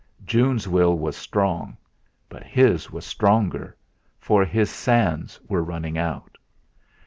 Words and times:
June's 0.25 0.67
will 0.67 0.97
was 0.97 1.15
strong, 1.15 1.77
but 2.27 2.41
his 2.41 2.89
was 2.89 3.05
stronger, 3.05 3.77
for 4.17 4.43
his 4.43 4.71
sands 4.71 5.39
were 5.47 5.61
running 5.63 5.95
out. 5.95 6.39